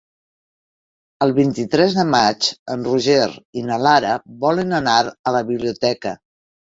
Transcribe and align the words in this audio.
El 1.25 1.33
vint-i-tres 1.39 1.97
de 1.99 2.05
maig 2.13 2.49
en 2.75 2.87
Roger 2.93 3.29
i 3.61 3.63
na 3.67 3.79
Lara 3.89 4.15
volen 4.47 4.77
anar 4.83 4.97
a 5.11 5.35
la 5.37 5.45
biblioteca. 5.51 6.15